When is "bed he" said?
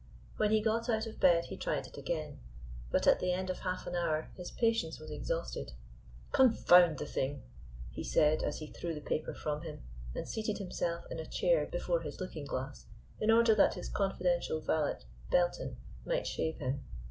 1.19-1.57